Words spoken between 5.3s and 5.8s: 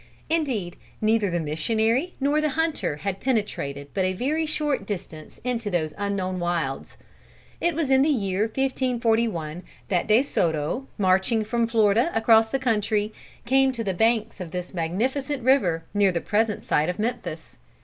into